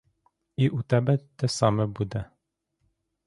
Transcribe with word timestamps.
І 0.55 0.69
у 0.69 0.81
тебе 0.81 1.17
те 1.17 1.47
саме 1.47 1.85
буде. 1.85 2.25